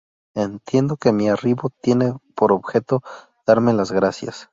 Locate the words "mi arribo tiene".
1.11-2.15